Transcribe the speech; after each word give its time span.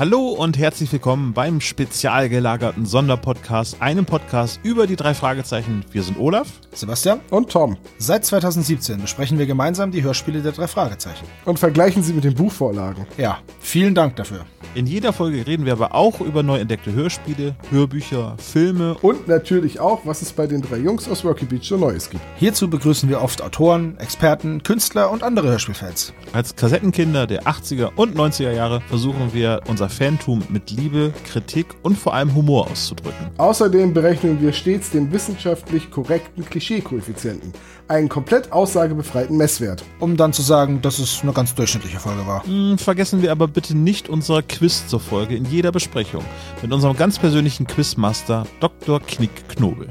Hallo 0.00 0.30
und 0.30 0.56
herzlich 0.56 0.90
willkommen 0.94 1.34
beim 1.34 1.60
spezial 1.60 2.30
gelagerten 2.30 2.86
Sonderpodcast, 2.86 3.82
einem 3.82 4.06
Podcast 4.06 4.58
über 4.62 4.86
die 4.86 4.96
drei 4.96 5.12
Fragezeichen. 5.12 5.84
Wir 5.92 6.02
sind 6.02 6.18
Olaf, 6.18 6.48
Sebastian 6.72 7.20
und 7.28 7.50
Tom 7.50 7.76
Seit 7.98 8.24
2017 8.24 8.98
besprechen 8.98 9.38
wir 9.38 9.44
gemeinsam 9.44 9.90
die 9.90 10.02
Hörspiele 10.02 10.40
der 10.40 10.52
drei 10.52 10.68
Fragezeichen. 10.68 11.26
und 11.44 11.58
vergleichen 11.58 12.02
sie 12.02 12.14
mit 12.14 12.24
den 12.24 12.34
Buchvorlagen. 12.34 13.06
Ja, 13.18 13.40
vielen 13.60 13.94
Dank 13.94 14.16
dafür. 14.16 14.46
In 14.74 14.86
jeder 14.86 15.12
Folge 15.12 15.46
reden 15.46 15.66
wir 15.66 15.72
aber 15.74 15.94
auch 15.94 16.20
über 16.22 16.42
neu 16.42 16.58
entdeckte 16.58 16.92
Hörspiele, 16.92 17.56
Hörbücher, 17.70 18.36
Filme. 18.38 18.96
Und 19.02 19.28
natürlich 19.28 19.80
auch, 19.80 20.06
was 20.06 20.22
es 20.22 20.32
bei 20.32 20.46
den 20.46 20.62
drei 20.62 20.78
Jungs 20.78 21.10
aus 21.10 21.24
Rocky 21.26 21.44
Beach 21.44 21.64
so 21.64 21.76
Neues 21.76 22.08
gibt. 22.08 22.22
Hierzu 22.36 22.70
begrüßen 22.70 23.08
wir 23.10 23.20
oft 23.20 23.42
Autoren, 23.42 23.98
Experten, 23.98 24.62
Künstler 24.62 25.10
und 25.10 25.22
andere 25.22 25.48
Hörspielfans. 25.48 26.14
Als 26.32 26.56
Kassettenkinder 26.56 27.26
der 27.26 27.42
80er 27.42 27.90
und 27.96 28.16
90er 28.16 28.52
Jahre 28.52 28.80
versuchen 28.88 29.34
wir 29.34 29.60
unser 29.66 29.89
Fantum 29.90 30.42
mit 30.48 30.70
Liebe, 30.70 31.12
Kritik 31.24 31.66
und 31.82 31.98
vor 31.98 32.14
allem 32.14 32.34
Humor 32.34 32.70
auszudrücken. 32.70 33.26
Außerdem 33.36 33.92
berechnen 33.92 34.40
wir 34.40 34.52
stets 34.52 34.90
den 34.90 35.12
wissenschaftlich 35.12 35.90
korrekten 35.90 36.44
Klischee-Koeffizienten, 36.44 37.52
einen 37.88 38.08
komplett 38.08 38.52
aussagebefreiten 38.52 39.36
Messwert. 39.36 39.84
Um 39.98 40.16
dann 40.16 40.32
zu 40.32 40.42
sagen, 40.42 40.80
dass 40.80 40.98
es 40.98 41.20
eine 41.22 41.32
ganz 41.32 41.54
durchschnittliche 41.54 42.00
Folge 42.00 42.26
war. 42.26 42.46
Hm, 42.46 42.78
Vergessen 42.78 43.20
wir 43.20 43.32
aber 43.32 43.48
bitte 43.48 43.76
nicht 43.76 44.08
unser 44.08 44.42
Quiz 44.42 44.86
zur 44.86 45.00
Folge 45.00 45.36
in 45.36 45.44
jeder 45.44 45.72
Besprechung 45.72 46.24
mit 46.62 46.72
unserem 46.72 46.96
ganz 46.96 47.18
persönlichen 47.18 47.66
Quizmaster 47.66 48.46
Dr. 48.60 49.00
Knick 49.00 49.48
Knobel. 49.48 49.88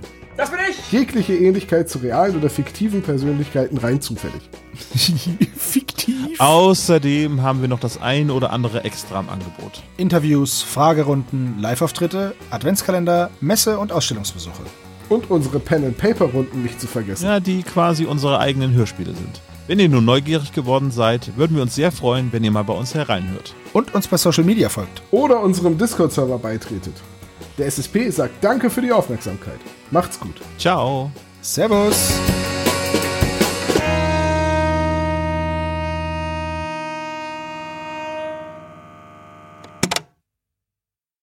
Jegliche 0.91 1.35
Ähnlichkeit 1.35 1.89
zu 1.89 1.99
realen 1.99 2.35
oder 2.35 2.49
fiktiven 2.49 3.01
Persönlichkeiten 3.03 3.77
rein 3.77 4.01
zufällig. 4.01 4.41
Fiktiv. 4.73 5.37
Außerdem 6.39 7.41
haben 7.41 7.59
wir 7.59 7.67
noch 7.67 7.81
das 7.81 8.01
ein 8.01 8.31
oder 8.31 8.53
andere 8.53 8.85
extra 8.85 9.19
im 9.19 9.27
Angebot. 9.27 9.83
Interviews, 9.97 10.61
Fragerunden, 10.61 11.59
Live-Auftritte, 11.59 12.33
Adventskalender, 12.49 13.29
Messe- 13.41 13.77
und 13.77 13.91
Ausstellungsbesuche. 13.91 14.63
Und 15.09 15.29
unsere 15.29 15.59
Pen-and-Paper-Runden 15.59 16.63
nicht 16.63 16.79
zu 16.79 16.87
vergessen. 16.87 17.25
Ja, 17.25 17.41
die 17.41 17.61
quasi 17.63 18.05
unsere 18.05 18.39
eigenen 18.39 18.73
Hörspiele 18.73 19.13
sind. 19.13 19.41
Wenn 19.67 19.79
ihr 19.79 19.89
nun 19.89 20.05
neugierig 20.05 20.53
geworden 20.53 20.91
seid, 20.91 21.35
würden 21.35 21.57
wir 21.57 21.61
uns 21.61 21.75
sehr 21.75 21.91
freuen, 21.91 22.31
wenn 22.31 22.45
ihr 22.45 22.51
mal 22.51 22.63
bei 22.63 22.73
uns 22.73 22.95
hereinhört. 22.95 23.53
Und 23.73 23.93
uns 23.93 24.07
bei 24.07 24.15
Social 24.15 24.45
Media 24.45 24.69
folgt. 24.69 25.01
Oder 25.11 25.41
unserem 25.41 25.77
Discord-Server 25.77 26.39
beitretet. 26.39 26.95
Der 27.57 27.67
SSP 27.67 28.09
sagt 28.11 28.41
Danke 28.41 28.69
für 28.69 28.81
die 28.81 28.93
Aufmerksamkeit. 28.93 29.59
Macht's 29.91 30.17
gut. 30.17 30.35
Ciao! 30.57 31.11
Servus! 31.41 32.13